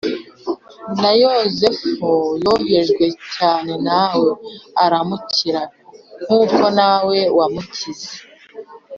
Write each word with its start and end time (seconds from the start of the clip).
Na 1.01 1.11
Yosefu 1.21 2.11
yohejwe 2.43 3.05
cyane 3.35 3.73
nawe, 3.87 4.29
aramukira, 4.85 5.61
nk’uko 6.23 6.63
nawe 6.79 7.17
wamukize 7.37 8.11